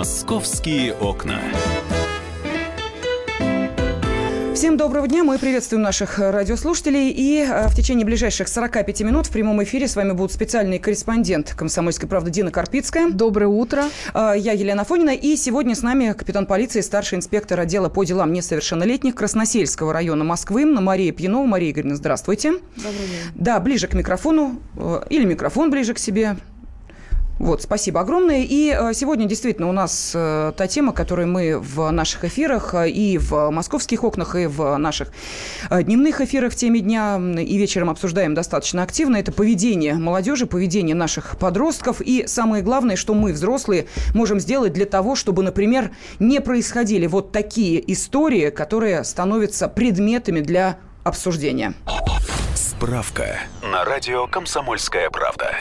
[0.00, 1.38] Московские окна.
[4.54, 5.24] Всем доброго дня.
[5.24, 7.10] Мы приветствуем наших радиослушателей.
[7.10, 11.52] И э, в течение ближайших 45 минут в прямом эфире с вами будут специальный корреспондент
[11.54, 13.10] «Комсомольской правды» Дина Карпицкая.
[13.10, 13.84] Доброе утро.
[14.14, 15.10] Э, я Елена Фонина.
[15.10, 20.64] И сегодня с нами капитан полиции, старший инспектор отдела по делам несовершеннолетних Красносельского района Москвы
[20.64, 21.44] Мария Пьянова.
[21.44, 22.52] Мария Игоревна, здравствуйте.
[22.76, 23.32] Добрый день.
[23.34, 24.62] Да, ближе к микрофону.
[24.78, 26.36] Э, или микрофон ближе к себе.
[27.40, 28.44] Вот, спасибо огромное.
[28.46, 32.90] И э, сегодня действительно у нас э, та тема, которую мы в наших эфирах э,
[32.90, 35.10] и в московских окнах, и в наших
[35.70, 39.16] дневных эфирах в теме дня и вечером обсуждаем достаточно активно.
[39.16, 42.02] Это поведение молодежи, поведение наших подростков.
[42.02, 47.32] И самое главное, что мы, взрослые, можем сделать для того, чтобы, например, не происходили вот
[47.32, 51.72] такие истории, которые становятся предметами для обсуждения.
[52.54, 55.54] Справка на радио «Комсомольская правда».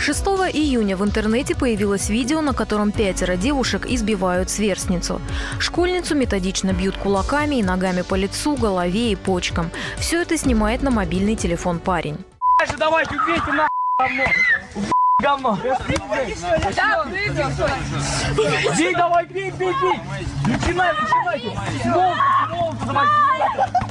[0.00, 5.20] 6 июня в интернете появилось видео, на котором пятеро девушек избивают сверстницу.
[5.58, 9.70] Школьницу методично бьют кулаками и ногами по лицу, голове и почкам.
[9.98, 12.18] Все это снимает на мобильный телефон парень.
[12.78, 13.68] Давайте, убейте на
[15.20, 15.58] говно.
[18.76, 20.00] Бей, давай, бей, бей, бей.
[20.46, 21.48] Начинай, начинайте.
[21.84, 23.87] Молоту, молоту,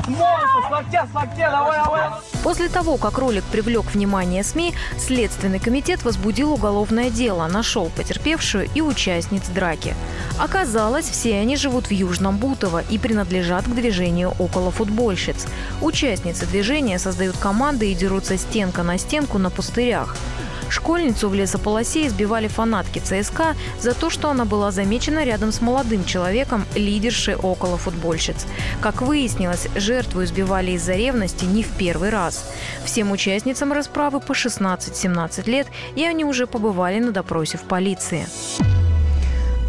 [2.43, 8.81] После того, как ролик привлек внимание СМИ, Следственный комитет возбудил уголовное дело, нашел потерпевшую и
[8.81, 9.95] участниц драки.
[10.39, 15.45] Оказалось, все они живут в Южном Бутово и принадлежат к движению около футбольщиц.
[15.81, 20.15] Участницы движения создают команды и дерутся стенка на стенку на пустырях.
[20.69, 26.05] Школьницу в лесополосе избивали фанатки ЦСКА за то, что она была замечена рядом с молодым
[26.05, 28.45] человеком, лидершей около футбольщиц.
[28.81, 32.49] Как выяснилось, жертву избивали из-за ревности не в первый раз.
[32.85, 38.27] Всем участницам расправы по 16-17 лет, и они уже побывали на допросе в полиции.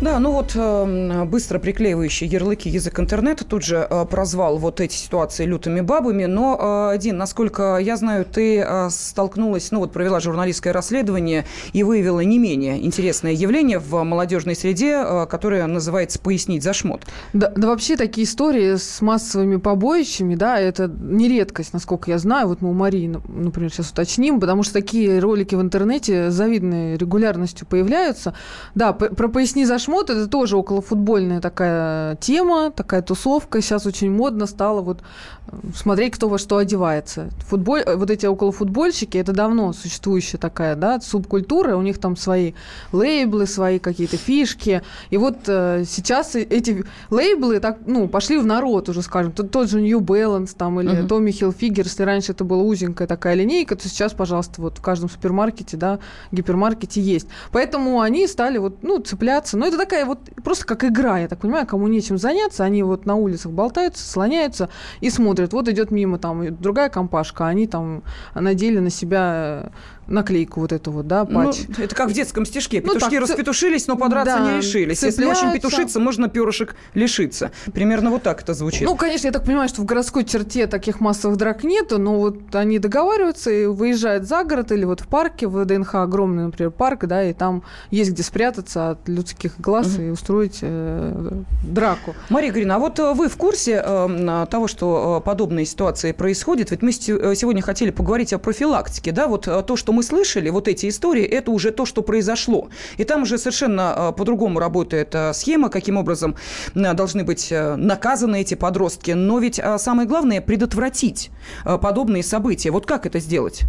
[0.01, 4.95] Да, ну вот э, быстро приклеивающие ярлыки язык интернета тут же э, прозвал вот эти
[4.95, 6.27] ситуации лютыми бабами.
[6.27, 11.83] Но, э, Дин, насколько я знаю, ты э, столкнулась, ну вот провела журналистское расследование и
[11.83, 17.03] выявила не менее интересное явление в молодежной среде, э, которое называется «пояснить за шмот».
[17.33, 22.47] Да, да вообще такие истории с массовыми побоищами, да, это не редкость, насколько я знаю.
[22.47, 27.67] Вот мы у Марии, например, сейчас уточним, потому что такие ролики в интернете завидной регулярностью
[27.67, 28.35] появляются.
[28.77, 33.61] Да, про «поясни за шмот» флешмоб это тоже околофутбольная такая тема, такая тусовка.
[33.61, 35.01] Сейчас очень модно стало вот
[35.47, 37.31] э, смотреть, кто во что одевается.
[37.47, 42.53] Футболь, э, вот эти околофутбольщики, это давно существующая такая, да, субкультура, у них там свои
[42.93, 44.83] лейблы, свои какие-то фишки.
[45.11, 49.33] И вот э, сейчас эти лейблы так, ну, пошли в народ уже, скажем.
[49.33, 51.09] Тот, тот же New Balance там или uh-huh.
[51.09, 55.09] Tommy Hilfiger, если раньше это была узенькая такая линейка, то сейчас, пожалуйста, вот в каждом
[55.09, 55.99] супермаркете, да,
[56.33, 57.29] гипермаркете есть.
[57.53, 59.57] Поэтому они стали вот, ну, цепляться.
[59.57, 63.07] Но это такая вот просто как игра, я так понимаю, кому нечем заняться, они вот
[63.07, 64.69] на улицах болтаются, слоняются
[65.01, 65.53] и смотрят.
[65.53, 68.03] Вот идет мимо там другая компашка, они там
[68.35, 69.71] надели на себя
[70.09, 71.61] наклейку вот эту вот, да, ну, патч.
[71.69, 72.83] Ну, это как в детском стишке.
[72.85, 74.99] Ну, Петушки ну, так, распетушились, но подраться да, не решились.
[74.99, 75.23] Цепляются.
[75.23, 77.53] Если очень петушиться, можно перышек лишиться.
[77.73, 78.83] Примерно вот так это звучит.
[78.83, 82.55] Ну, конечно, я так понимаю, что в городской черте таких массовых драк нету, но вот
[82.55, 87.07] они договариваются и выезжают за город или вот в парке, в ДНХ огромный, например, парк,
[87.07, 90.03] да, и там есть где спрятаться от людских глаз угу.
[90.03, 92.15] и устроить э, драку.
[92.29, 96.71] Мария Грина, а вот э, вы в курсе э, того, что э, подобные ситуации происходят?
[96.71, 100.69] Ведь мы э, сегодня хотели поговорить о профилактике, да, вот то, что мы слышали, вот
[100.69, 102.69] эти истории, это уже то, что произошло.
[102.99, 106.37] И там уже совершенно по-другому работает схема, каким образом
[106.75, 109.11] должны быть наказаны эти подростки.
[109.11, 111.31] Но ведь самое главное предотвратить
[111.65, 112.71] подобные события.
[112.71, 113.63] Вот как это сделать?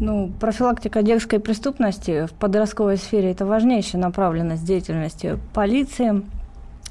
[0.00, 6.24] Ну, профилактика детской преступности в подростковой сфере– это важнейшая направленность деятельности полиции, а,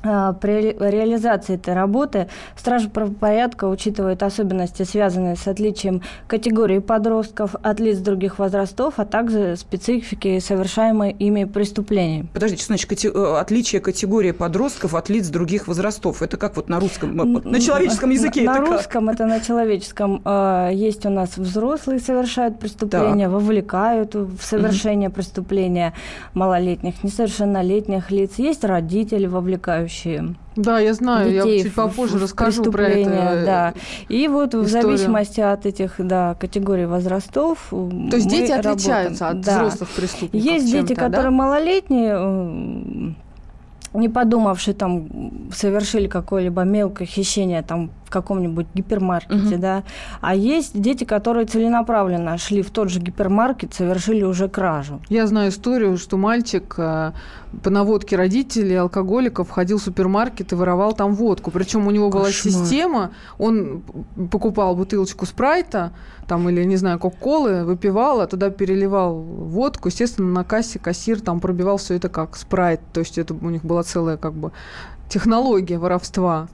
[0.02, 8.00] при реализации этой работы Стража правопорядка учитывает особенности, связанные с отличием категории подростков от лиц
[8.00, 12.26] других возрастов, а также специфики совершаемой ими преступлений.
[12.34, 16.22] Подождите, значит, кати- э, отличие категории подростков от лиц других возрастов?
[16.22, 18.44] Это как вот на русском, на человеческом языке?
[18.44, 20.22] На это русском это на человеческом.
[20.72, 23.34] Есть у нас взрослые совершают преступления, так.
[23.34, 25.16] вовлекают в совершение угу.
[25.16, 25.94] преступления
[26.34, 28.32] малолетних, несовершеннолетних лиц.
[28.38, 30.36] Есть родители, вовлекающие составляющие.
[30.56, 33.44] Да, я знаю, детей я чуть попозже в, расскажу про это.
[33.46, 33.74] Да.
[34.10, 34.66] И вот историю.
[34.66, 37.68] в зависимости от этих да, категорий возрастов.
[37.70, 38.76] То есть дети работаем.
[38.76, 39.60] отличаются от да.
[39.60, 40.52] взрослых преступников.
[40.52, 41.32] Есть дети, которые да?
[41.32, 43.16] малолетние
[43.94, 45.10] не подумавши там
[45.54, 49.62] совершили какое-либо мелкое хищение там каком-нибудь гипермаркете, угу.
[49.62, 49.84] да.
[50.22, 55.02] А есть дети, которые целенаправленно шли в тот же гипермаркет, совершили уже кражу.
[55.10, 57.12] Я знаю историю, что мальчик э,
[57.64, 61.52] по наводке родителей алкоголиков ходил в супермаркет и воровал там водку.
[61.52, 62.22] Причем у него Кошмар.
[62.24, 63.82] была система, он
[64.32, 65.92] покупал бутылочку спрайта,
[66.28, 69.90] там, или, не знаю, кока-колы, выпивал, а туда переливал водку.
[69.90, 72.80] Естественно, на кассе кассир там пробивал все это как спрайт.
[72.94, 74.52] То есть это у них была целая как бы
[75.10, 76.48] технология воровства.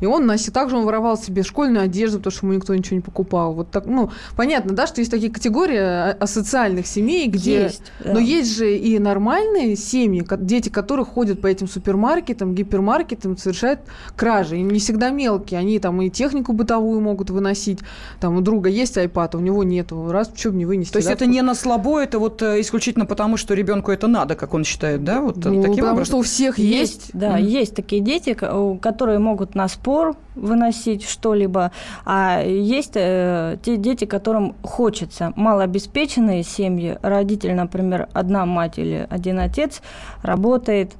[0.00, 3.02] И он носил, также он воровал себе школьную одежду, потому что ему никто ничего не
[3.02, 3.52] покупал.
[3.52, 7.64] Вот так, ну, понятно, да, что есть такие категории асоциальных семей, где...
[7.64, 8.14] Есть, да.
[8.14, 13.80] Но есть же и нормальные семьи, дети которых ходят по этим супермаркетам, гипермаркетам, совершают
[14.16, 14.58] кражи.
[14.58, 17.80] И не всегда мелкие, они там и технику бытовую могут выносить.
[18.20, 20.10] Там у друга есть iPad, а у него нету.
[20.10, 20.92] Раз, что бы не вынести.
[20.92, 21.14] То есть да?
[21.14, 24.64] это не на слабо, это вот э, исключительно потому, что ребенку это надо, как он
[24.64, 25.20] считает, да?
[25.20, 26.04] Вот ну, таким потому образом?
[26.04, 26.92] что у всех есть.
[26.92, 27.60] есть да, mm-hmm.
[27.60, 31.72] есть такие дети, которые могут на спор спор выносить что-либо,
[32.04, 35.32] а есть э, те дети, которым хочется.
[35.34, 39.82] Малообеспеченные семьи, родитель, например, одна мать или один отец
[40.22, 40.92] работает,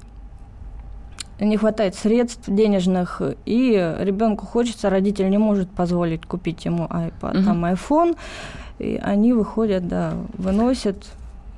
[1.39, 7.45] не хватает средств денежных, и ребенку хочется, родитель не может позволить купить ему iPad, угу.
[7.45, 8.17] там iPhone,
[8.77, 10.97] и они выходят, да, выносят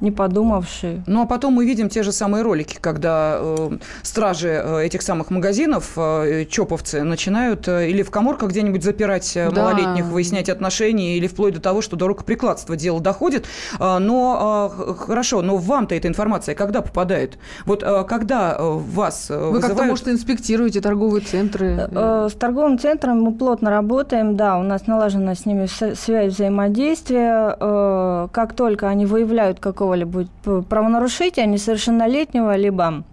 [0.04, 1.04] не подумавшие.
[1.08, 5.32] Ну, а потом мы видим те же самые ролики, когда э, стражи э, этих самых
[5.32, 9.64] магазинов, э, чоповцы, начинают э, или в коморках где-нибудь запирать э, да.
[9.64, 13.46] малолетних, выяснять отношения, или вплоть до того, что до рукоприкладства дело доходит.
[13.80, 17.38] Э, но э, хорошо, но вам-то эта информация когда попадает?
[17.66, 19.78] Вот э, когда э, вас э, Вы вызывают...
[19.78, 21.90] как-то, может, инспектируете торговые центры?
[21.92, 27.56] Э, с торговым центром мы плотно работаем, да, у нас налажена с ними связь взаимодействия.
[27.58, 33.04] Э, как только они выявляют какого какого-либо правонарушения несовершеннолетнего, либо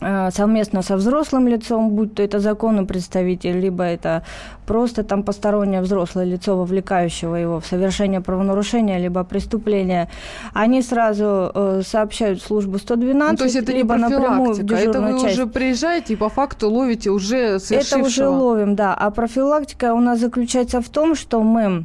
[0.00, 4.22] э, совместно со взрослым лицом, будь то это законный представитель, либо это
[4.66, 10.08] просто там постороннее взрослое лицо, вовлекающего его в совершение правонарушения, либо преступления,
[10.54, 15.00] они сразу э, сообщают службу 112, ну, то есть это либо не напрямую в это
[15.00, 15.34] вы часть.
[15.34, 17.98] уже приезжаете и по факту ловите уже совершившего.
[17.98, 18.94] Это уже ловим, да.
[18.94, 21.84] А профилактика у нас заключается в том, что мы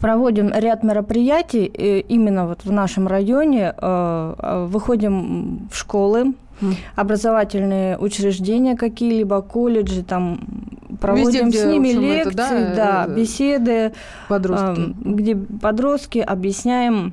[0.00, 3.74] проводим ряд мероприятий именно вот в нашем районе.
[3.76, 6.34] Э, э, выходим в школы,
[6.96, 10.40] образовательные учреждения какие-либо, колледжи, там
[11.00, 13.92] проводим Везде, с ними лекции, это, да, да, э, беседы,
[14.28, 14.94] подростки.
[15.04, 17.12] где подростки объясняем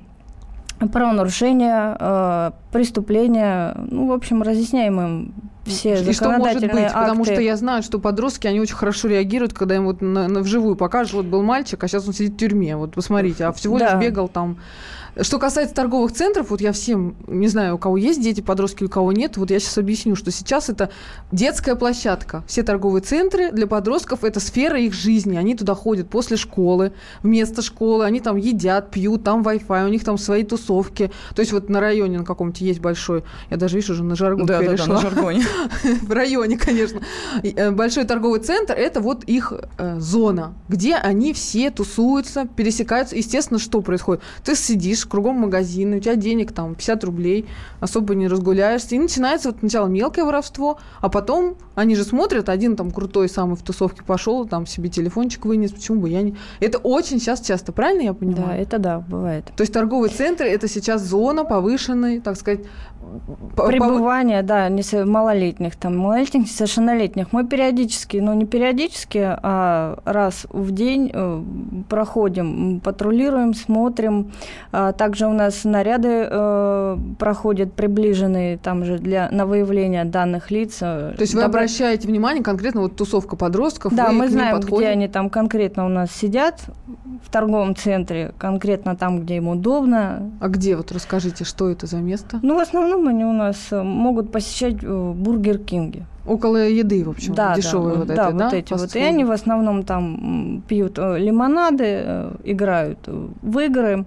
[0.92, 5.34] правонарушения, преступления, ну, в общем, разъясняем им
[5.66, 6.72] все и что может быть?
[6.72, 7.00] Акты.
[7.00, 10.40] Потому что я знаю, что подростки, они очень хорошо реагируют, когда им вот на, на
[10.42, 13.78] вживую покажут, вот был мальчик, а сейчас он сидит в тюрьме, вот посмотрите, а всего
[13.78, 14.00] лишь да.
[14.00, 14.58] бегал там
[15.22, 18.90] что касается торговых центров, вот я всем, не знаю, у кого есть дети, подростки, у
[18.90, 20.90] кого нет, вот я сейчас объясню, что сейчас это
[21.32, 22.44] детская площадка.
[22.48, 25.38] Все торговые центры для подростков– это сфера их жизни.
[25.38, 26.92] Они туда ходят после школы,
[27.24, 31.12] вместо школы, они там едят, пьют, там Wi-Fi, у них там свои тусовки.
[31.34, 34.46] То есть вот на районе на каком-то есть большой, я даже, вижу, уже на жаргон
[34.46, 34.88] да, перешла.
[34.88, 35.46] Да, да, на жаргоне.
[36.02, 37.02] В районе, конечно.
[37.42, 43.16] Э, большой торговый центр– это вот их э, зона, где они все тусуются, пересекаются.
[43.16, 44.22] Естественно, что происходит?
[44.44, 47.46] Ты сидишь, ходишь кругом магазины, у тебя денег там 50 рублей,
[47.80, 48.96] особо не разгуляешься.
[48.96, 53.56] И начинается вот сначала мелкое воровство, а потом они же смотрят, один там крутой самый
[53.56, 56.36] в тусовке пошел, там себе телефончик вынес, почему бы я не...
[56.60, 58.48] Это очень сейчас часто, правильно я понимаю?
[58.48, 59.46] Да, это да, бывает.
[59.56, 62.62] То есть торговый центр– это сейчас зона повышенной, так сказать,
[63.56, 64.70] Пребывание, да,
[65.06, 67.32] малолетних, там, малолетних, несовершеннолетних.
[67.32, 71.44] Мы периодически, ну, не периодически, а раз в день э,
[71.90, 74.32] проходим, патрулируем, смотрим.
[74.72, 80.78] А также у нас наряды э, проходят приближенные, там же, для, на выявление данных лиц.
[80.82, 81.60] Э, То есть вы Добро...
[81.60, 86.12] обращаете внимание конкретно, вот тусовка подростков, Да, мы знаем, где они там конкретно у нас
[86.12, 86.62] сидят,
[87.24, 90.32] в торговом центре, конкретно там, где им удобно.
[90.40, 92.40] А где, вот расскажите, что это за место?
[92.42, 96.06] Ну, в основном они у нас э, могут посещать э, Бургер Кинги.
[96.28, 98.58] Около еды, в общем, да, дешевые да, вот да, эти, вот да?
[98.58, 98.96] эти вот.
[98.96, 104.06] И они в основном там пьют э, лимонады, играют в игры.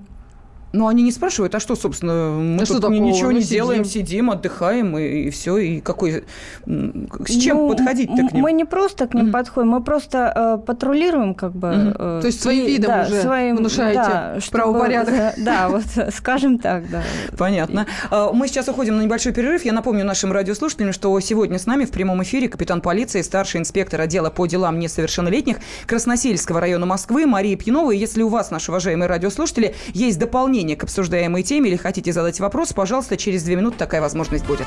[0.79, 3.57] Но они не спрашивают, а что, собственно, мы а тут что ничего не сидим.
[3.57, 6.23] делаем, сидим, отдыхаем, и, и все, и какой...
[6.65, 8.43] С чем ну, подходить-то к ним?
[8.43, 9.33] Мы не просто к ним mm-hmm.
[9.33, 10.33] подходим, мы просто
[10.63, 11.67] э, патрулируем, как бы...
[11.67, 12.19] Mm-hmm.
[12.19, 15.15] Э, То есть своим и, видом да, уже своим, внушаете да, правопорядок?
[15.15, 15.83] Чтобы, да, вот,
[16.15, 17.03] скажем так, да.
[17.37, 17.87] Понятно.
[18.11, 19.65] А, мы сейчас уходим на небольшой перерыв.
[19.65, 24.01] Я напомню нашим радиослушателям, что сегодня с нами в прямом эфире капитан полиции, старший инспектор
[24.01, 25.57] отдела по делам несовершеннолетних
[25.87, 27.91] Красносельского района Москвы Мария Пьянова.
[27.91, 32.13] И если у вас, наши уважаемые радиослушатели, есть дополнение дополнение к обсуждаемой теме или хотите
[32.13, 34.67] задать вопрос, пожалуйста, через две минуты такая возможность будет.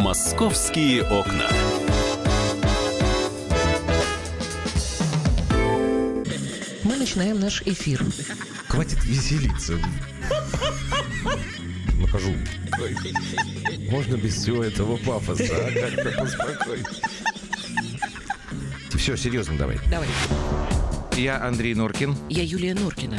[0.00, 1.48] «Московские окна».
[6.98, 8.02] начинаем наш эфир.
[8.66, 9.78] Хватит веселиться.
[12.00, 12.32] Нахожу.
[13.90, 15.70] Можно без всего этого пафоса, а?
[15.70, 16.86] Как-то поспокойнее.
[18.96, 19.78] Все, серьезно давай.
[19.90, 20.08] Давай.
[21.16, 22.16] Я Андрей Норкин.
[22.28, 23.18] Я Юлия Норкина.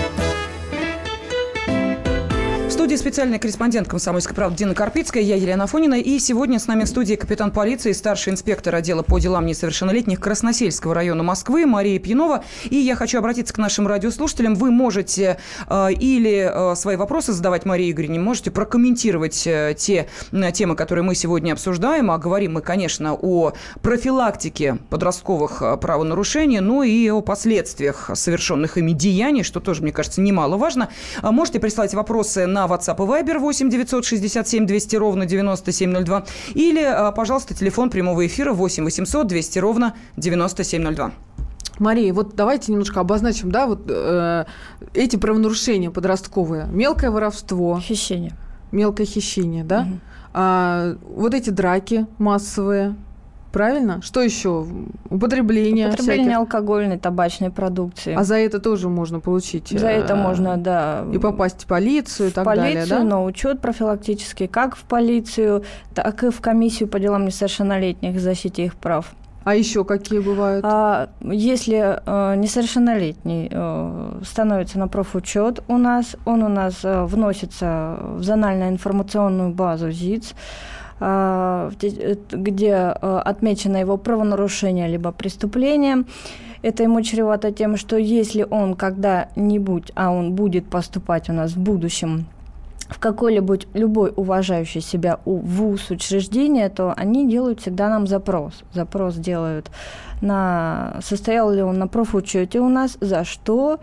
[2.81, 5.99] Студии специальный корреспондент «Комсомольской правды» Дина Карпицкая, я Елена Афонина.
[5.99, 10.95] И сегодня с нами в студии капитан полиции, старший инспектор отдела по делам несовершеннолетних Красносельского
[10.95, 12.43] района Москвы Мария Пьянова.
[12.71, 14.55] И я хочу обратиться к нашим радиослушателям.
[14.55, 15.37] Вы можете
[15.69, 21.03] э, или э, свои вопросы задавать Марии Игоревне, можете прокомментировать э, те э, темы, которые
[21.03, 22.09] мы сегодня обсуждаем.
[22.09, 28.93] А говорим мы, конечно, о профилактике подростковых э, правонарушений, но и о последствиях совершенных ими
[28.93, 30.89] деяний, что тоже, мне кажется, немаловажно.
[31.21, 37.11] А Можете прислать вопросы на WhatsApp и Viber 8 967 200 ровно 9702 или, а,
[37.11, 41.11] пожалуйста, телефон прямого эфира 8 800 200 ровно 9702.
[41.79, 44.45] Мария, вот давайте немножко обозначим, да, вот э,
[44.93, 46.67] эти правонарушения подростковые.
[46.71, 48.33] Мелкое воровство, Хищение.
[48.71, 49.81] мелкое хищение, да?
[49.83, 50.01] Мгм.
[50.33, 52.95] А, вот эти драки массовые,
[53.51, 54.01] правильно?
[54.01, 54.65] Что еще?
[55.09, 55.87] Употребление.
[55.87, 56.37] Употребление всяких.
[56.39, 58.13] алкогольной, табачной продукции.
[58.15, 59.69] А за это тоже можно получить.
[59.69, 61.05] За это э, можно, да.
[61.13, 63.03] И попасть в полицию и так полицию, далее, да?
[63.03, 68.75] на учет профилактический, как в полицию, так и в комиссию по делам несовершеннолетних защите их
[68.75, 69.13] прав.
[69.43, 70.63] А еще какие бывают?
[70.67, 77.97] А если э, несовершеннолетний э, становится на профучет у нас, он у нас э, вносится
[78.01, 80.35] в зонально-информационную базу ЗИЦ,
[81.01, 86.03] где- э, где э, отмечено его правонарушение либо преступление.
[86.61, 91.59] Это ему чревато тем, что если он когда-нибудь, а он будет поступать у нас в
[91.59, 92.25] будущем
[92.91, 98.63] в какой-либо любой уважающий себя вуз, учреждение, то они делают всегда нам запрос.
[98.73, 99.71] Запрос делают
[100.21, 103.79] на состоял ли он на профучете у нас, за что.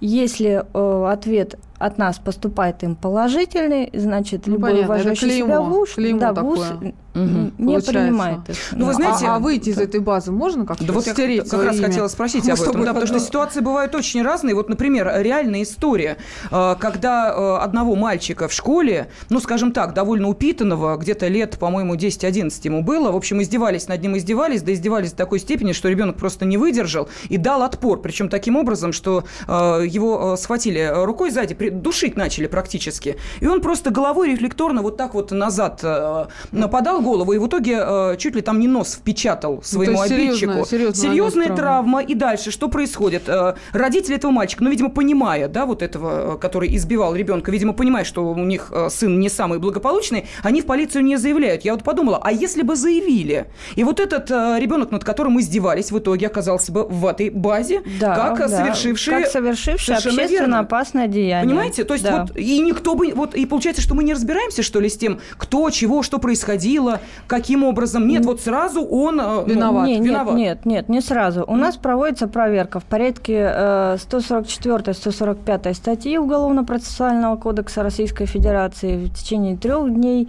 [0.00, 5.62] Если э, ответ от нас поступает им положительный, значит, Ну, любой понятно, уважающий себя клеймо,
[5.64, 6.94] вуз, клеймо да, вуз такое.
[7.14, 7.92] м, не получается.
[7.92, 8.56] принимает их.
[8.72, 8.96] Ну, вы Да.
[8.96, 10.84] знаете, а, а выйти из этой базы можно как-то?
[10.84, 11.86] Да вот я как свое раз имя?
[11.86, 14.54] хотела спросить Мы об этом, да, потому что ситуации бывают очень разные.
[14.54, 16.16] Вот, например, реальная история,
[16.50, 21.94] э, когда э, одного мальчика в школе, ну, скажем так, довольно упитанного, где-то лет, по-моему,
[21.96, 25.88] 10-11 ему было, в общем, издевались над ним, издевались, да издевались до такой степени, что
[25.88, 31.30] ребенок просто не выдержал и дал отпор, причем таким образом, что э, его схватили рукой
[31.30, 37.00] сзади, душить начали практически, и он просто головой рефлекторно вот так вот назад э, нападал
[37.00, 40.66] голову, и в итоге э, чуть ли там не нос впечатал своему есть серьезная- обидчику.
[40.66, 41.98] серьезная Серьезная нанес травма.
[42.00, 42.12] травму.
[42.12, 43.28] И дальше что происходит?
[43.28, 48.04] Э, Родители этого мальчика, ну, видимо, понимая, да, вот этого, который избивал ребенка, видимо, понимая,
[48.04, 51.64] что у них сын не самый благополучный, они в полицию не заявляют.
[51.64, 53.46] Я вот подумала, а если бы заявили?
[53.74, 57.82] И вот этот э, ребенок, над которым издевались, в итоге оказался бы в этой базе,
[58.00, 59.22] Да, как да, совершивший...
[59.22, 60.58] как совершивший общественно верно.
[60.60, 61.44] опасное деяние.
[61.44, 61.55] Понимаете?
[61.84, 62.22] То есть Да.
[62.22, 65.20] вот и никто бы вот и получается, что мы не разбираемся что ли с тем,
[65.36, 68.06] кто, чего, что происходило, каким образом.
[68.06, 69.86] Нет, вот сразу он э, ну, Виноват.
[69.86, 70.34] Не, виноват.
[70.34, 71.44] Нет, нет, нет, не сразу.
[71.46, 79.56] У нас проводится проверка в порядке э, 144-145 статьи Уголовно-процессуального кодекса Российской Федерации в течение
[79.56, 80.28] трех дней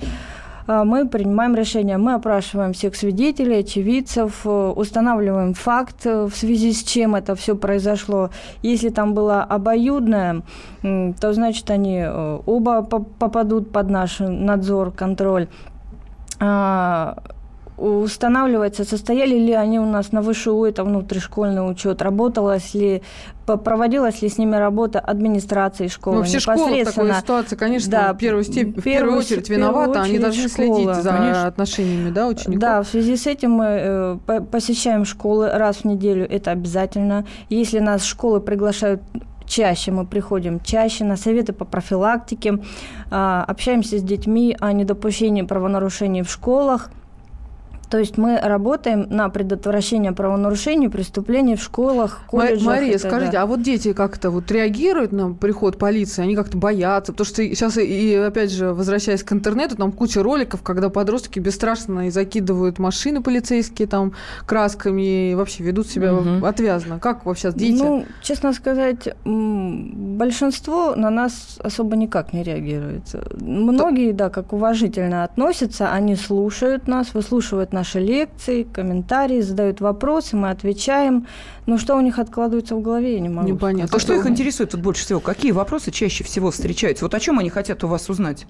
[0.68, 1.98] мы принимаем решение.
[1.98, 7.56] Мы опрашиваем всех свидетелей, очевидцев, э, устанавливаем факт, э, в связи с чем это все
[7.56, 8.30] произошло.
[8.62, 10.42] Если там было обоюдное,
[10.82, 15.48] то значит они э, оба по- попадут под наш надзор, контроль.
[17.78, 23.04] Устанавливается, состояли ли они у нас на ВШУ, это внутришкольный учет, работалась ли,
[23.46, 26.18] проводилась ли с ними работа администрации школы.
[26.18, 29.50] Ну, все школы в такой ситуации, конечно, Да, в первую, степ- в первую очередь в
[29.50, 30.76] первую виноваты, они должны школа.
[30.76, 31.46] следить за Конечно.
[31.48, 32.60] отношениями да, учеников.
[32.60, 37.26] Да, в связи с этим мы э, по- посещаем школы раз в неделю, это обязательно.
[37.50, 39.04] Если нас школы приглашают
[39.46, 42.58] чаще, мы приходим чаще на советы по профилактике,
[43.12, 46.90] а, общаемся с детьми о недопущении правонарушений в школах.
[47.90, 52.66] То есть мы работаем на предотвращение правонарушений, преступлений в школах, колледжах.
[52.66, 53.44] Мария, скажите, да.
[53.44, 56.22] а вот дети как-то вот реагируют на приход полиции?
[56.22, 57.14] Они как-то боятся?
[57.14, 62.08] Потому что сейчас, и, опять же, возвращаясь к интернету, там куча роликов, когда подростки бесстрашно
[62.08, 64.14] и закидывают машины полицейские там
[64.46, 66.44] красками и вообще ведут себя Мгм.
[66.46, 67.00] отвязно.
[67.00, 67.82] Как вообще дети?
[67.82, 73.04] Ну, честно сказать, большинство на нас особо никак не реагирует.
[73.40, 80.50] Многие, да, как уважительно относятся, они слушают нас, выслушивают наши лекции, комментарии, задают вопросы, мы
[80.50, 81.28] отвечаем.
[81.68, 83.96] Но что у них откладывается в голове, я не могу Непонятно.
[83.96, 85.20] А что их интересует вот больше всего?
[85.20, 87.06] Какие вопросы чаще всего встречаются?
[87.06, 88.48] Вот о чем они хотят у вас узнать?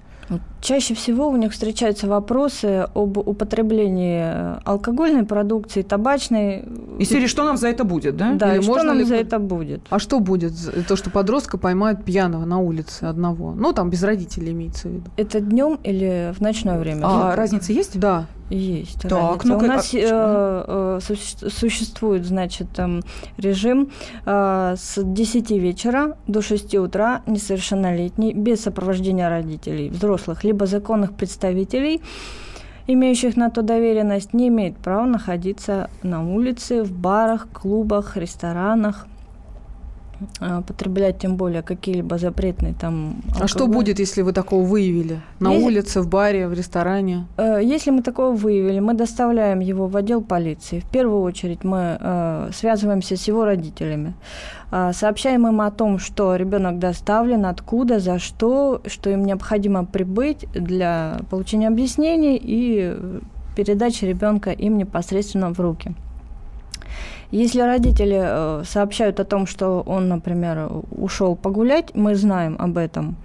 [0.60, 6.64] Чаще всего у них встречаются вопросы об употреблении э, алкогольной продукции, табачной.
[6.98, 8.34] И серии, что нам за это будет, да?
[8.34, 9.80] Да, Или и что нам ли за это будет?
[9.90, 10.52] А что будет?
[10.86, 13.52] То, что подростка поймают пьяного на улице одного.
[13.52, 15.10] Ну, там без родителей имеется в виду.
[15.16, 17.02] Это днем или в ночное время?
[17.04, 17.98] А разница есть?
[17.98, 18.26] Да.
[18.50, 19.02] Есть.
[19.02, 19.12] Так,
[19.44, 19.48] разница.
[19.48, 20.14] ну-ка, У нас а э, почему?
[20.16, 23.02] э, суще- существует, значит, там,
[23.36, 23.90] режим
[24.26, 32.00] э, с 10 вечера до 6 утра несовершеннолетний, без сопровождения родителей, взрослых, либо законных представителей,
[32.86, 39.17] имеющих на то доверенность, не имеет права находиться на улице, в барах, клубах, ресторанах, э,
[40.66, 43.74] потреблять тем более какие-либо запретные там А что алкоголь.
[43.84, 45.20] будет, если вы такого выявили?
[45.40, 47.26] На Если- улице, в баре, в ресторане?
[47.36, 50.80] Э, Если мы такого выявили, мы доставляем его в отдел полиции.
[50.80, 54.14] В первую очередь мы э, связываемся с его родителями,
[54.72, 60.46] э, сообщаем им о том, что ребенок доставлен, откуда, за что, что им необходимо прибыть
[60.54, 62.96] для получения объяснений и
[63.56, 65.94] передачи ребенка им непосредственно в руки.
[67.30, 73.16] Если родители э, сообщают о том, что он, например, ушел погулять, мы знаем об этом.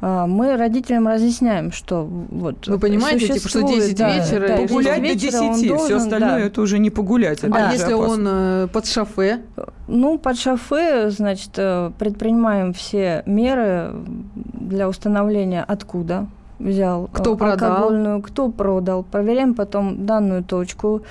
[0.00, 4.56] а, Мы родителям разъясняем, что вот Вы понимаете, типа, что существует, 10 да, вечера да,
[4.56, 6.40] Погулять до 10 вечера он 10, все должен, остальное да.
[6.40, 7.38] это уже не погулять.
[7.38, 7.68] это Да.
[7.68, 8.12] А если опасно.
[8.12, 9.40] он э, под шофе?
[9.88, 13.92] Ну, под шофе, значит, э, предпринимаем все меры
[14.34, 17.70] для установления, откуда взял Кто продал?
[17.72, 19.02] алкогольную, кто продал.
[19.02, 21.02] Проверяем потом данную точку.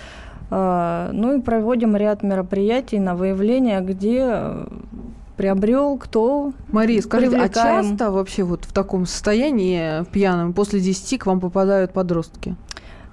[0.50, 4.68] Э, Ну и проводим ряд мероприятий на выявление, где э,
[5.38, 6.54] приобрел, кто.
[6.72, 7.90] Мария, скажите, а Привлекаем.
[7.90, 12.56] часто вообще вот в таком состоянии пьяном после 10 к вам попадают подростки?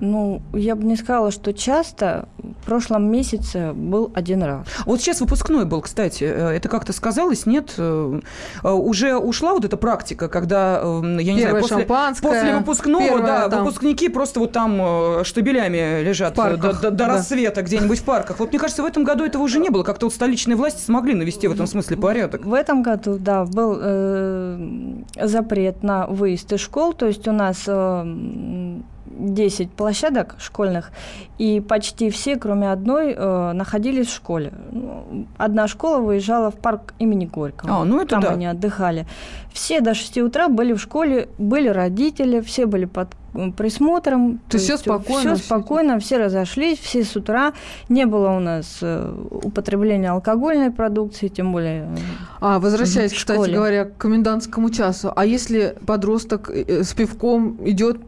[0.01, 2.29] Ну, я бы не сказала, что часто.
[2.39, 4.67] В прошлом месяце был один раз.
[4.87, 6.25] Вот сейчас выпускной был, кстати.
[6.25, 7.75] Э, Это как-то сказалось, нет?
[7.79, 8.21] Э,
[8.63, 13.03] э, Уже ушла вот эта практика, когда, э, я не Первое знаю, после, после выпускного,
[13.03, 17.09] первое да, там- выпускники просто вот там штабелями лежат до, до- до да.
[17.09, 18.39] рассвета где-нибудь в парках.
[18.41, 19.83] Вот мне кажется, в этом году этого уже не было.
[19.85, 22.45] Как-то вот столичные власти смогли навести в этом смысле порядок.
[22.45, 27.63] В этом году, да, был э, запрет на выезд из школ, то есть у нас
[27.67, 28.81] э,
[29.19, 30.91] 10 площадок школьных,
[31.39, 34.53] и почти все, кроме одной, э, находились в школе.
[34.73, 37.83] Ну, Одна школа выезжала в парк имени Горького.
[37.83, 38.31] А, ну это Там да.
[38.31, 39.07] они отдыхали.
[39.53, 43.09] Все до 6 утра были в школе, были родители, все были под
[43.57, 44.41] присмотром.
[44.49, 47.53] То есть всё спокойно, Все спокойно, все разошлись, все с утра.
[47.89, 51.97] Не было у нас э, употребления алкогольной продукции, тем более э,
[52.41, 55.13] А, возвращаясь, кстати говоря, к комендантскому часу.
[55.15, 57.99] А если подросток э, с пивком идет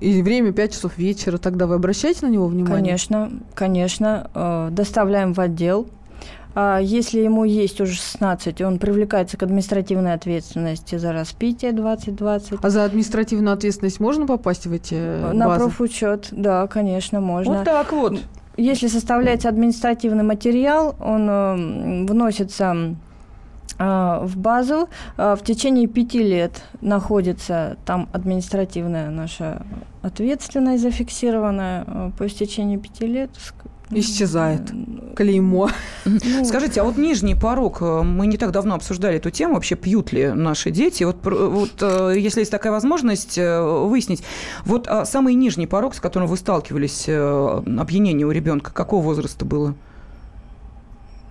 [0.00, 2.76] и время 5 часов вечера, тогда вы обращаете на него внимание?
[2.76, 4.30] Конечно, конечно.
[4.34, 5.86] э, Доставляем в отдел.
[6.58, 12.58] А Если ему есть уже 16, он привлекается к административной ответственности за распитие 2020.
[12.62, 15.64] А за административную ответственность можно попасть в эти э, На базы?
[15.64, 17.56] профучет, да, конечно, можно.
[17.56, 18.18] Вот так вот.
[18.56, 22.74] Если составляется административный материал, он э, вносится
[23.78, 24.88] в базу.
[25.16, 29.62] Э, В течение пяти лет находится там административная наша
[30.02, 31.84] ответственность зафиксированная.
[31.86, 33.30] Э, По истечении пяти лет...
[33.34, 34.72] ск- Исчезает.
[35.14, 35.70] Клеймо.
[36.04, 39.76] ну, Скажите, а вот нижний порог, э, мы не так давно обсуждали эту тему, вообще
[39.76, 41.04] пьют ли наши дети?
[41.04, 44.24] Вот, вот э, если есть такая возможность э, выяснить,
[44.64, 49.74] вот а, самый нижний порог, с которым вы сталкивались, опьянение у ребенка, какого возраста было?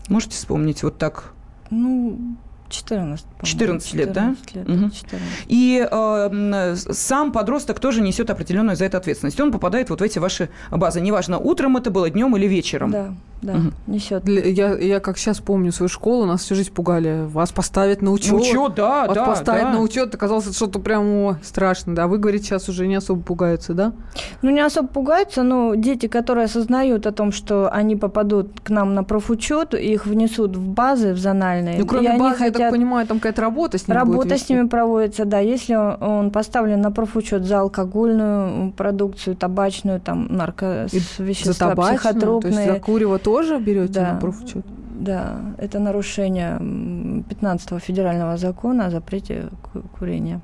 [0.08, 1.34] Можете вспомнить вот так?
[1.69, 2.38] Ну,
[2.69, 3.45] 14, по-моему.
[3.45, 4.36] 14 лет, да?
[4.45, 4.91] 14 лет, Мгм.
[4.91, 5.28] 14.
[5.47, 9.39] И э, сам подросток тоже несет определенную за это ответственность.
[9.39, 11.01] Он попадает вот в эти ваши базы.
[11.01, 12.91] Неважно, утром это было, днем или вечером.
[12.91, 13.73] Да, да, Мгм.
[13.88, 14.23] несет.
[14.23, 17.25] Для- Я, я как сейчас помню свою школу, нас всю жизнь пугали.
[17.28, 18.32] Вас поставят на учет.
[18.32, 19.71] Ну, чё, да, Вас да, поставить да.
[19.73, 21.93] на учет, оказалось, это что-то прям страшно.
[21.95, 23.93] Да, вы говорите, сейчас уже не особо пугаются, да?
[24.41, 28.93] Ну, не особо пугаются, но дети, которые осознают о том, что они попадут к нам
[28.95, 31.78] на профучет, их внесут в базы, в зональные.
[31.80, 34.49] Ну, кроме и они базы, я так понимаю, там какая-то работа с ними Работа с
[34.49, 35.39] ними проводится, да.
[35.39, 40.88] Если он поставлен на профучет за алкогольную продукцию, табачную, там, нарко...
[40.91, 42.73] И с- За табачную, то есть психотропные.
[42.73, 44.13] за курево тоже берете Да.
[44.13, 44.65] на профучет?
[44.97, 50.39] Да, это нарушение м, 15 федерального закона о запрете ку- курения.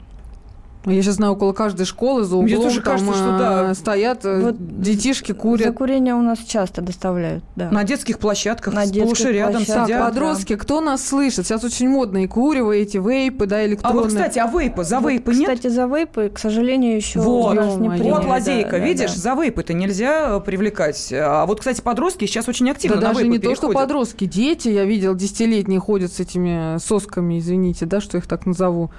[0.86, 3.74] Я сейчас знаю, около каждой школы за Мне углом тоже там, кажется, что э, да.
[3.76, 5.76] стоят э, Вот детишки, За курят.
[5.76, 7.70] курение у нас часто доставляют, да.
[7.70, 9.88] На детских площадках На сплошь детских и рядом сидят.
[9.88, 11.46] Так, подростки, кто нас слышит?
[11.46, 14.00] Сейчас очень модно и курево, эти вейпы, да, А электронные.
[14.02, 14.84] вот, кстати, а вейпы?
[14.84, 15.50] За Вот, вейпы нет?
[15.50, 18.12] Кстати, за вейпы, к сожалению, еще Вот, у нас не приняли.
[18.12, 19.20] Вот да, лазейка, да, видишь, да.
[19.20, 21.14] за вейпы-то нельзя э, привлекать.
[21.16, 23.82] А вот, кстати, подростки сейчас очень Да активно на даже вейпы не то, что переходят.
[23.82, 28.90] подростки, дети, я видел, десятилетние ходят с этими сосками, извините, да, что их так назову.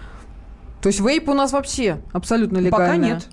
[0.83, 2.87] То есть вейп у нас вообще абсолютно легально.
[2.87, 3.29] Пока нет,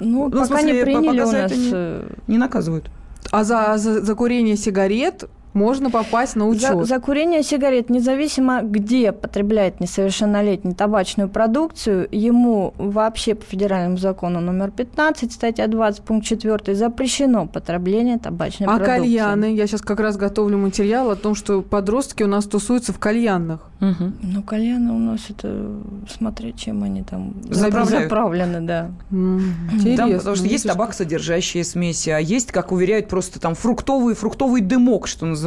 [0.00, 1.50] Ну, Ну, пока смысле, не приняли пока у нас.
[1.52, 2.90] не- э, не наказывают.
[3.30, 6.76] А за, за, за курение сигарет можно попасть на учет.
[6.78, 14.40] За, за курение сигарет, независимо где потребляет несовершеннолетний табачную продукцию, ему вообще по федеральному закону
[14.40, 18.98] номер 15, статья 20, пункт 4, запрещено потребление табачной А продукции.
[18.98, 19.54] кальяны?
[19.54, 23.60] Я сейчас как раз готовлю материал о том, что подростки у нас тусуются в кальянных.
[23.80, 25.72] Ну, кальяны у нас это,
[26.08, 28.04] смотря чем они там Заправляют.
[28.04, 28.90] заправлены, да.
[29.10, 30.18] Интересно.
[30.18, 35.08] потому что есть видишь, табакосодержащие смеси, а есть, как уверяют, просто там фруктовый, фруктовый дымок,
[35.08, 35.41] что называется,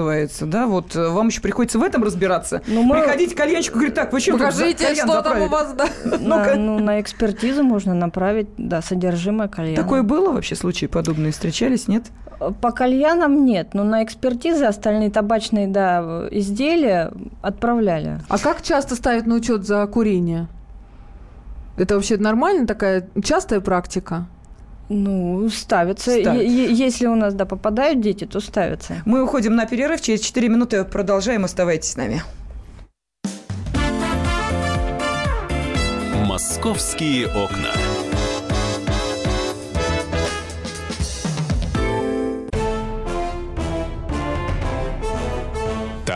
[0.45, 2.61] да, вот э, вам еще приходится в этом разбираться.
[2.67, 5.49] Ну, мы- Приходите к кальянщику, говорит, так, вы за Покажите, кальян что там заправили?» у
[5.49, 5.87] вас, да.
[6.19, 9.75] На, ну, на экспертизу можно направить, да, содержимое кальяна.
[9.75, 11.31] Такое было вообще случаи подобные?
[11.31, 12.03] Встречались, нет?
[12.61, 18.19] По кальянам нет, но на экспертизы остальные табачные да, изделия отправляли.
[18.27, 20.47] А как часто ставят на учет за курение?
[21.77, 24.27] Это вообще нормально такая частая практика?
[24.89, 26.11] Ну, ставятся.
[26.11, 26.41] Ставят.
[26.41, 29.01] Е- е- Если у нас, да, попадают дети, то ставятся.
[29.05, 32.21] Мы уходим на перерыв, через 4 минуты продолжаем, оставайтесь с нами.
[36.25, 37.69] Московские окна.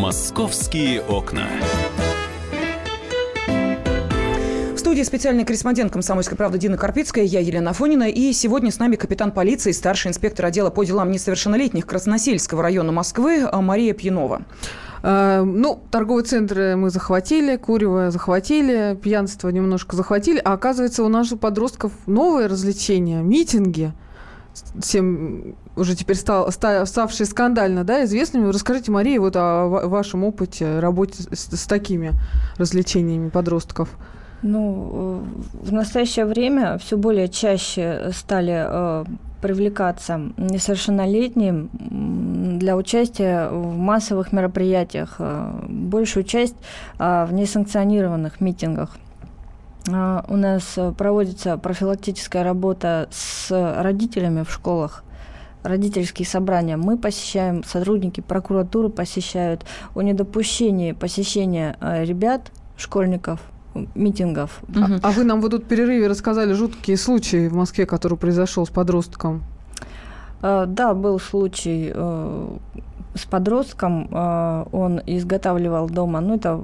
[0.00, 1.46] Московские окна.
[4.74, 8.08] В студии специальный корреспондент «Комсомольской правды» Дина Карпицкая, я Елена Афонина.
[8.08, 13.42] И сегодня с нами капитан полиции, старший инспектор отдела по делам несовершеннолетних Красносельского района Москвы
[13.42, 14.40] а, Мария Пьянова.
[15.02, 21.28] Э, Ну, торговые центры мы захватили, курево захватили, пьянство немножко захватили, а оказывается, у нас
[21.28, 23.92] же подростков новые развлечения, митинги,
[24.80, 28.48] всем уже теперь стал, ста- ставшие скандально, да, известными.
[28.48, 32.12] Расскажите, Мария, вот о ва- вашем опыте работы с, с такими
[32.56, 33.88] развлечениями подростков.
[34.42, 35.22] Ну,
[35.62, 39.04] э, в настоящее время все более чаще стали э,
[39.42, 41.68] привлекаться несовершеннолетние
[42.58, 46.56] для участия в массовых мероприятиях, э, большую часть
[46.98, 48.96] э, в несанкционированных митингах.
[49.88, 53.50] А, У нас э, проводится профилактическая работа с
[53.82, 55.04] родителями в школах,
[55.62, 56.76] родительские собрания.
[56.76, 59.64] Мы посещаем, сотрудники прокуратуры посещают
[59.94, 63.40] о недопущении посещения э, ребят, школьников,
[63.94, 64.60] митингов.
[64.74, 68.66] А, а вы нам вот тут в перерыве рассказали жуткие случаи в Москве, который произошел
[68.66, 69.42] с подростком.
[70.42, 72.56] Э, Да, был случай э,
[73.14, 74.08] с подростком.
[74.10, 76.60] э, Он изготавливал дома, ну это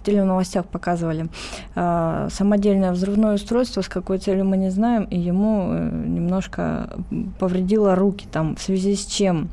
[0.00, 1.28] в теленовостях показывали,
[1.74, 6.90] э, самодельное взрывное устройство, с какой целью мы не знаем, и ему э, немножко
[7.38, 9.48] повредило руки, там, в связи с чем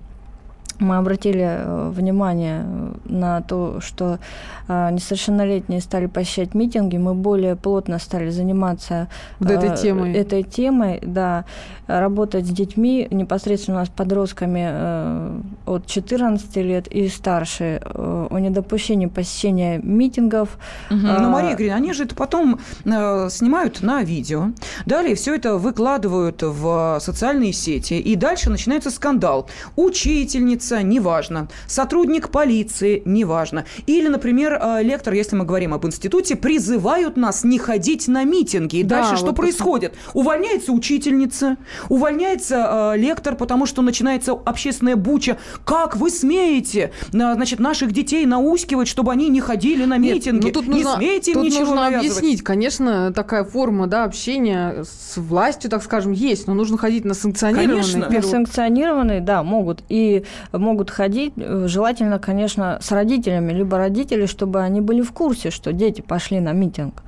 [0.79, 4.19] мы обратили э, внимание э, на то, что
[4.67, 9.07] несовершеннолетние стали посещать митинги, мы более плотно стали заниматься
[9.39, 10.13] Вот этой темой.
[10.13, 11.45] этой темой, да,
[11.88, 19.08] работать с детьми, непосредственно с подростками э, от 14 лет и старше, э, о недопущении
[19.08, 20.58] посещения митингов.
[20.89, 24.52] А, Но, Мария Игоревна, они же это потом э, снимают на видео.
[24.86, 27.93] Далее все это выкладывают в социальные сети.
[27.93, 29.50] И дальше начинается скандал.
[29.76, 31.47] Учительница, неважно.
[31.67, 33.65] Сотрудник полиции, неважно.
[33.86, 38.78] Или, например, лектор, если мы говорим об институте, призывают нас не ходить на митинги.
[38.78, 39.95] И Да, дальше что вот происходит?
[40.13, 41.58] Увольняется учительница,
[41.89, 45.37] увольняется э, лектор, потому что начинается общественная буча.
[45.65, 50.45] Как вы смеете, на- значит, наших детей наускивать, чтобы они не ходили на Нет, митинги?
[50.47, 52.17] ну тут не нужно, смейте им тут ничего нужно навязывать.
[52.17, 52.43] объяснить.
[52.43, 57.81] Конечно, такая форма да, общения с властью, так скажем, есть, но нужно ходить на санкционированные.
[57.83, 58.01] Конечно.
[58.09, 59.83] первую- Санкционированные, да, могут.
[59.89, 65.51] И могут ходить, э, желательно, конечно, с родителями, либо родители, чтобы они были в курсе,
[65.51, 67.03] что дети пошли на митинг.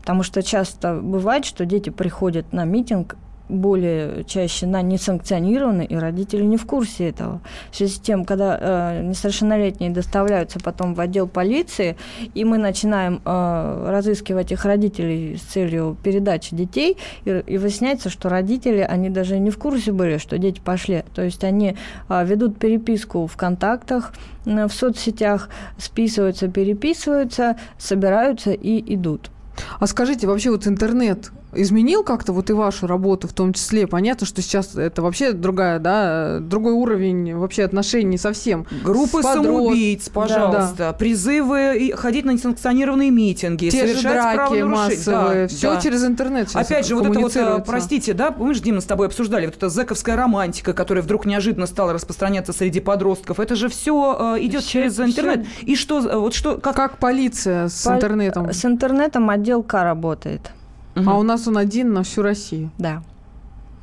[0.00, 3.16] Потому что часто бывает, что дети приходят на митинг
[3.50, 7.40] более чаще на несанкционированный, и родители не в курсе этого.
[7.70, 11.96] В связи с тем, когда э, несовершеннолетние доставляются потом в отдел полиции,
[12.34, 18.28] и мы начинаем э, разыскивать их родителей с целью передачи детей, и, и выясняется, что
[18.28, 21.04] родители, они даже не в курсе были, что дети пошли.
[21.14, 21.76] То есть они
[22.08, 24.12] э, ведут переписку в контактах,
[24.46, 29.30] э, в соцсетях, списываются, переписываются, собираются и идут.
[29.78, 33.86] А скажите, вообще вот интернет изменил как-то вот и вашу работу в том числе?
[33.86, 38.66] Понятно, что сейчас это вообще другая, да, другой уровень вообще отношений совсем.
[38.84, 40.92] Группы самоубийц, пожалуйста, да.
[40.92, 45.80] призывы ходить на несанкционированные митинги, Те совершать же драки массовые, да, все да.
[45.80, 49.06] через интернет Опять же, вот это вот, э, простите, да, мы же, Дима, с тобой
[49.06, 54.36] обсуждали, вот эта зэковская романтика, которая вдруг неожиданно стала распространяться среди подростков, это же все
[54.36, 55.46] э, идет через интернет.
[55.62, 56.76] И что, э, вот что, как...
[56.76, 57.94] Как полиция с По...
[57.94, 58.52] интернетом?
[58.52, 60.50] С интернетом отдел К работает.
[60.96, 61.08] Угу.
[61.08, 62.70] А у нас он один на всю Россию.
[62.78, 63.02] Да.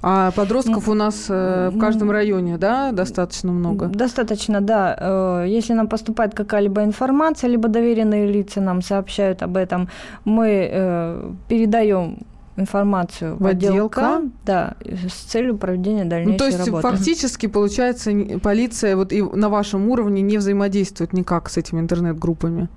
[0.02, 3.88] А подростков у нас э, в каждом районе, да, достаточно много?
[3.88, 4.96] Достаточно, да.
[5.00, 9.89] Э, если нам поступает какая-либо информация, либо доверенные лица нам сообщают об этом,
[10.24, 12.20] мы э, передаем
[12.58, 16.88] информацию в, в отдел К, да, с целью проведения дальнейшей ну, то есть работы.
[16.89, 22.70] фактически, получается, полиция вот и на вашем уровне не взаимодействует никак с этими интернет-группами?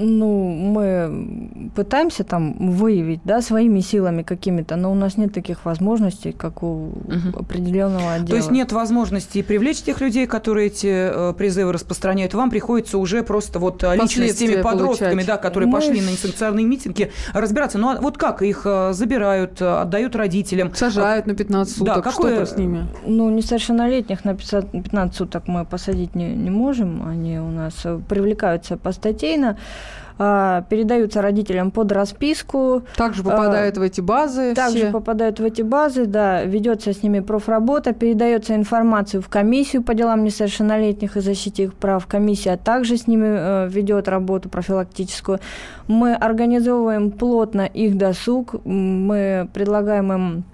[0.00, 6.30] Ну, мы пытаемся там выявить, да, своими силами какими-то, но у нас нет таких возможностей,
[6.30, 7.38] как у угу.
[7.40, 8.28] определенного отдела.
[8.28, 10.86] То есть нет возможности привлечь тех людей, которые эти
[11.30, 12.32] э, призывы распространяют.
[12.34, 15.26] Вам приходится уже просто вот э, лично с теми подростками, получать.
[15.26, 15.80] да, которые мы...
[15.80, 17.78] пошли на несанкционные митинги, разбираться.
[17.78, 20.72] Ну, а вот как их э, забирают, отдают родителям?
[20.74, 21.96] Сажают на 15 суток.
[21.96, 22.44] Да, какое...
[22.44, 22.86] Что с ними?
[23.04, 27.02] Ну, несовершеннолетних на 15 суток мы посадить не, не можем.
[27.04, 27.74] Они у нас
[28.08, 29.58] привлекаются постатейно.
[30.20, 32.82] А, передаются родителям под расписку.
[32.96, 34.52] Также попадают а, в эти базы.
[34.54, 34.90] Также все.
[34.90, 40.24] попадают в эти базы, да, ведется с ними профработа, передается информацию в комиссию по делам
[40.24, 42.06] несовершеннолетних и защите их прав.
[42.06, 45.38] Комиссия также с ними э, ведет работу профилактическую.
[45.86, 50.44] Мы организовываем плотно их досуг, мы предлагаем им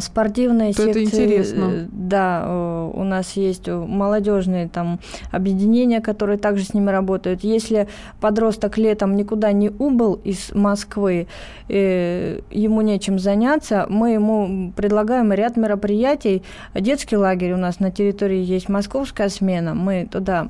[0.00, 1.02] спортивные То секции.
[1.02, 1.70] Это интересно.
[1.72, 7.42] Э, да, у нас есть молодежные там объединения, которые также с ними работают.
[7.42, 7.88] Если
[8.20, 11.26] подросток летом никуда не убыл из Москвы,
[11.68, 16.42] э, ему нечем заняться, мы ему предлагаем ряд мероприятий.
[16.74, 20.48] Детский лагерь у нас на территории есть московская смена, мы туда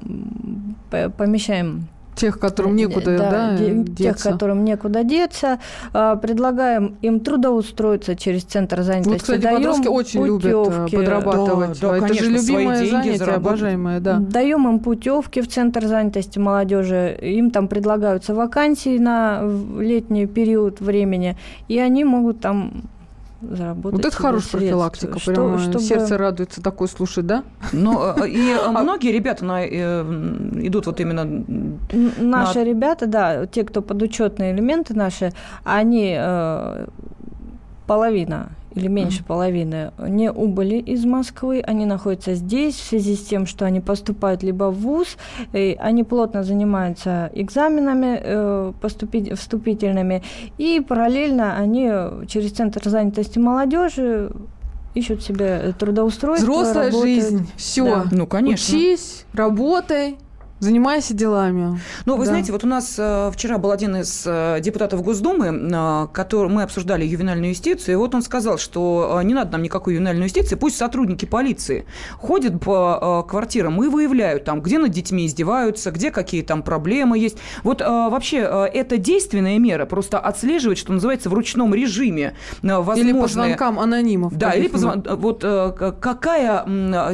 [0.90, 1.86] помещаем
[2.22, 5.58] Тех, которым некуда да, да, де, тех, которым некуда деться.
[5.92, 9.10] А, предлагаем им трудоустроиться через центр занятости.
[9.10, 10.48] Вот, кстати, Даем подростки очень путевки.
[10.48, 11.80] любят подрабатывать.
[11.80, 14.18] Да, да, Это конечно, же любимое занятие, обожаемое, да.
[14.18, 17.18] Даем им путевки в центр занятости молодежи.
[17.20, 19.42] Им там предлагаются вакансии на
[19.80, 22.84] летний период времени, и они могут там
[23.42, 23.98] заработать.
[23.98, 25.80] Вот это хорошая профилактика, что, прямо чтобы...
[25.80, 27.44] сердце радуется такое слушать, да?
[27.72, 30.02] Ну, э, и э, а многие ребята на, э,
[30.62, 31.24] идут вот именно...
[32.18, 32.64] Наши на...
[32.64, 35.32] ребята, да, те, кто подучетные элементы наши,
[35.64, 36.18] они
[37.86, 39.26] половина или меньше mm-hmm.
[39.26, 44.42] половины не убыли из Москвы, они находятся здесь в связи с тем, что они поступают
[44.42, 45.16] либо в ВУЗ,
[45.52, 50.22] и они плотно занимаются экзаменами э, поступить, вступительными,
[50.58, 51.90] и параллельно они
[52.28, 54.30] через Центр занятости молодежи
[54.94, 56.44] ищут себе трудоустройство.
[56.44, 57.22] Взрослая работают.
[57.22, 57.84] жизнь, все.
[57.84, 58.04] Да.
[58.10, 58.76] Ну, конечно.
[58.76, 60.16] Учись, работай,
[60.62, 61.80] Занимайся делами.
[62.06, 62.30] Ну, вы да.
[62.30, 66.62] знаете, вот у нас э, вчера был один из э, депутатов Госдумы, э, который мы
[66.62, 70.76] обсуждали ювенальную юстицию, и вот он сказал, что не надо нам никакой ювенальной юстиции, пусть
[70.76, 71.84] сотрудники полиции
[72.16, 77.38] ходят по квартирам и выявляют там, где над детьми издеваются, где какие там проблемы есть.
[77.64, 83.10] Вот вообще это действенная мера, просто отслеживать, что называется, в ручном режиме возможные...
[83.10, 84.36] Или по звонкам анонимов.
[84.36, 85.04] Да, или по звон...
[85.08, 86.64] Вот какая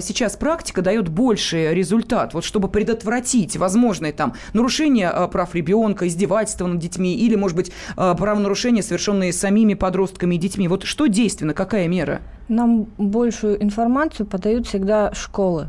[0.02, 6.06] сейчас практика дает больший результат, вот чтобы предотвратить допустить возможные там нарушения э, прав ребенка,
[6.06, 10.68] издевательства над детьми или, может быть, э, правонарушения, совершенные самими подростками и детьми.
[10.68, 12.20] Вот что действенно, какая мера?
[12.48, 15.68] Нам большую информацию подают всегда школы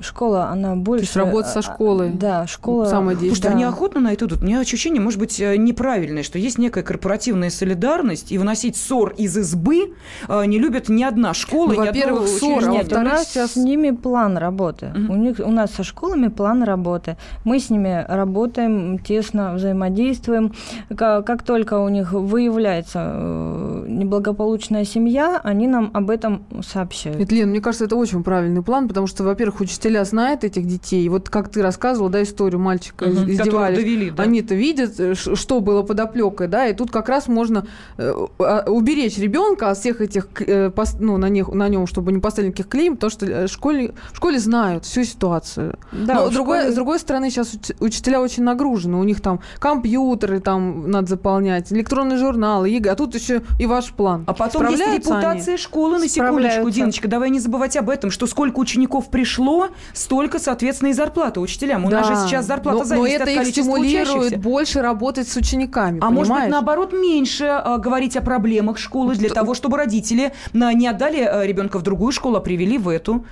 [0.00, 1.04] школа, она больше...
[1.04, 2.10] То есть работа со школой.
[2.10, 2.86] Да, школа...
[2.86, 3.54] Самое Потому что да.
[3.54, 4.42] они охотно на это идут.
[4.42, 9.14] У меня ощущение, может быть, э, неправильное, что есть некая корпоративная солидарность, и выносить ссор
[9.16, 9.94] из избы
[10.28, 13.52] э, не любят ни одна школа, ну, ни во-первых, ссор, а Нет, у нас сейчас...
[13.52, 14.92] с ними план работы.
[14.94, 15.12] Угу.
[15.12, 17.16] У, них, у нас со школами план работы.
[17.44, 20.52] Мы с ними работаем, тесно взаимодействуем.
[20.94, 27.20] Как, как только у них выявляется э, неблагополучная семья, они нам об этом сообщают.
[27.20, 30.66] Это, Лен, мне кажется, это очень правильный план, потому что, во-первых, учителя учителя знают этих
[30.66, 31.08] детей.
[31.08, 33.30] Вот как ты рассказывала, да, историю мальчика Мгм.
[33.30, 33.78] издевались.
[33.78, 34.22] Довели, да.
[34.22, 37.66] Они-то видят, э, что было подоплекой, да, и тут как раз можно
[37.98, 40.70] э, а, уберечь ребенка от всех этих, э,
[41.00, 44.38] ну, на, них, на нем, чтобы не поставили никаких клейм, потому что школе, в школе
[44.38, 45.78] знают всю ситуацию.
[45.92, 48.96] Да, Но другой, школе- с другой стороны, сейчас учителя очень нагружены.
[48.96, 53.92] У них там компьютеры там надо заполнять, электронные журналы, ЕГЭ, а тут еще и ваш
[53.92, 54.24] план.
[54.26, 55.20] А потом есть Справляются они?
[55.22, 56.70] репутация школы, на секундочку.
[56.70, 57.08] Диночка.
[57.08, 61.84] Давай не забывать об этом, что сколько учеников пришло, столько, соответственно, и зарплата учителям.
[61.84, 64.38] У нас же сейчас зарплата но, зависит но это от их количества стимулирует учащихся.
[64.38, 66.50] больше работать с учениками, А может быть, понимаешь?
[66.52, 71.46] наоборот, меньше э, говорить о проблемах школы для того, чтобы родители э, не отдали э,
[71.46, 73.24] ребенка в другую школу, а привели в эту.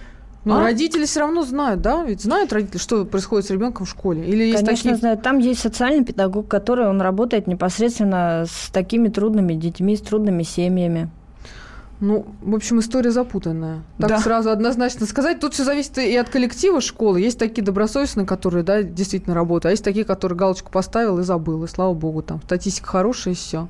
[0.44, 0.62] Но А?
[0.64, 2.02] родители все равно знают, да?
[2.02, 4.24] Ведь знают родители, что происходит с ребенком в школе?
[4.26, 4.96] Или есть Конечно, такие...
[4.96, 5.18] знаю.
[5.18, 11.10] Там есть социальный педагог, который он работает непосредственно с такими трудными детьми, с трудными семьями.
[12.02, 13.84] Ну, в общем, история запутанная.
[13.96, 14.18] Так Да.
[14.18, 15.38] сразу однозначно сказать.
[15.38, 17.20] Тут все зависит и от коллектива школы.
[17.20, 19.66] Есть такие добросовестные, которые, да, действительно работают.
[19.66, 21.62] А есть такие, которые галочку поставил и забыл.
[21.62, 23.68] И слава богу, там статистика хорошая, и все.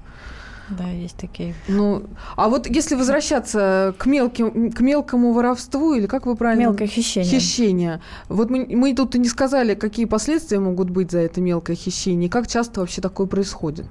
[0.71, 1.55] Да, есть такие.
[1.69, 6.63] Ну, а вот если возвращаться к, мелким, к мелкому воровству, или как вы правильно...
[6.63, 7.31] Мелкое хищение.
[7.31, 8.01] Хищение.
[8.31, 12.29] Вот мы, мы тут и не сказали, какие последствия могут быть за это мелкое хищение,
[12.29, 13.85] и как часто вообще такое происходит.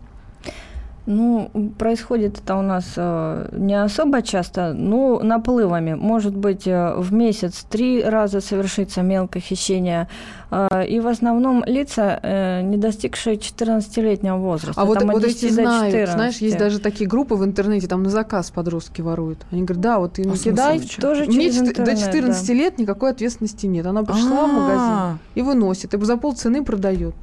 [1.07, 5.95] Ну, происходит это у нас э, не особо часто, ну, наплывами.
[5.95, 10.07] Может быть, э, в месяц три раза совершится мелкое хищение.
[10.51, 14.79] Э, и в основном лица, не достигшие 14-летнего возраста.
[14.79, 16.13] А вот, там от вот 10 эти знают, 14.
[16.13, 19.39] знаешь, есть даже такие группы в интернете, там на заказ подростки воруют.
[19.51, 21.01] Они говорят, да, вот не А чём?
[21.01, 22.53] Тоже Мне до интернет, 14 да.
[22.53, 23.87] лет никакой ответственности нет.
[23.87, 27.15] Она пришла в магазин А, и выносит, и за полцены продает.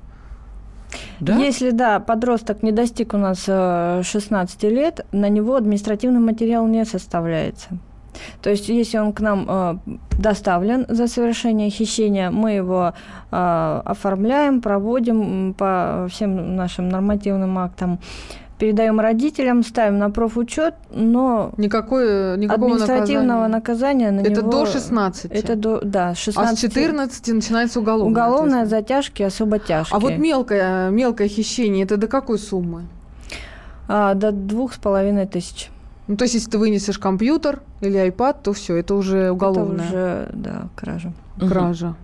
[1.20, 1.36] Да?
[1.36, 6.84] Если, да, подросток не достиг у нас э, 16 лет, на него административный материал не
[6.84, 7.78] составляется.
[8.42, 9.78] То есть, если он к нам э,
[10.18, 12.94] доставлен за совершение хищения, мы его
[13.30, 17.98] э, оформляем, проводим по всем нашим нормативным актам,
[18.58, 24.10] передаем родителям, ставим на профучет, но Никакой, никакого административного наказания.
[24.10, 24.50] наказания на Это него...
[24.50, 25.30] до 16.
[25.32, 26.58] Это до, да, а 16.
[26.58, 28.70] с 14 начинается Уголовная ответственность.
[28.70, 29.96] затяжки особо тяжкие.
[29.96, 32.84] А вот мелкое, мелкое хищение, это до какой суммы?
[33.88, 35.70] А, до двух с половиной тысяч.
[36.08, 39.88] Ну, то есть, если ты вынесешь компьютер или iPad, то все, это уже уголовная Это
[39.88, 41.12] уже, да, кража.
[41.38, 41.94] кража.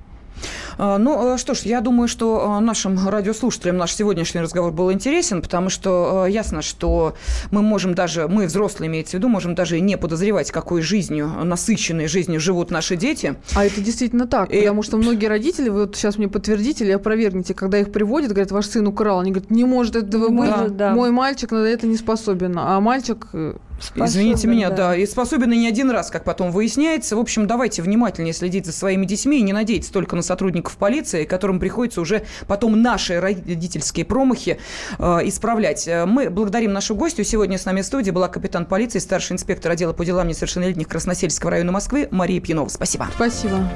[0.73, 4.92] А, Ну э, что ж, я думаю, что э, нашим радиослушателям наш сегодняшний разговор был
[4.92, 7.14] интересен, потому что э, ясно, что
[7.50, 11.30] мы можем даже, мы взрослые имеется в виду, можем даже и не подозревать, какой жизнью,
[11.44, 13.36] насыщенной жизнью живут наши дети.
[13.54, 16.92] А это действительно так, И- потому что многие родители, вы вот сейчас мне подтвердите или
[16.92, 20.76] опровергните, когда их приводят, говорят, ваш сын украл, они говорят, не может этого быть, может,
[20.76, 20.92] да.
[20.94, 23.26] мой мальчик на это не способен, а мальчик...
[23.32, 23.54] э,
[23.96, 24.96] Извините Способен, меня, да.
[24.96, 27.16] и способен и не один раз, как потом выясняется.
[27.16, 31.24] В общем, давайте внимательнее следить за своими детьми и не надеяться только на сотрудников полиции,
[31.24, 34.58] которым приходится уже потом наши родительские промахи
[34.98, 35.86] э, исправлять.
[35.88, 37.24] Э, Мы благодарим нашу гостью.
[37.24, 41.52] Сегодня с нами в студии была капитан полиции, старший инспектор отдела по делам несовершеннолетних Красносельского
[41.52, 42.68] района Москвы Мария Пьянова.
[42.68, 43.08] Спасибо.
[43.14, 43.68] Спасибо.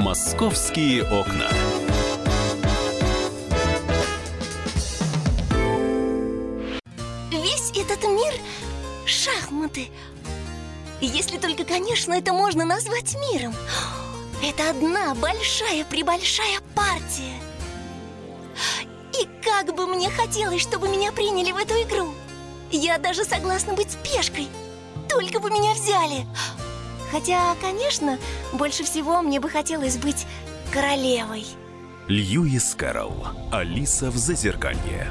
[0.00, 1.48] Московские окна.
[7.30, 8.32] Весь этот мир—
[9.06, 9.88] шахматы.
[11.00, 13.54] Если только, конечно, это можно назвать миром.
[14.42, 17.34] Это одна большая-пребольшая партия.
[19.20, 22.14] И как бы мне хотелось, чтобы меня приняли в эту игру.
[22.70, 24.48] Я даже согласна быть пешкой.
[25.08, 26.26] Только бы меня взяли.
[27.10, 28.18] Хотя, конечно,
[28.52, 30.26] больше всего мне бы хотелось быть
[30.72, 31.46] королевой.
[32.06, 33.28] Льюис Кэрролл.
[33.50, 35.10] Алиса в Зазеркалье.